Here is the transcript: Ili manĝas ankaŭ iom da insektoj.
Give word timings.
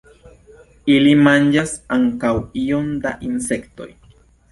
Ili 0.93 1.09
manĝas 1.27 1.73
ankaŭ 1.97 2.31
iom 2.63 2.87
da 3.05 3.13
insektoj. 3.29 3.89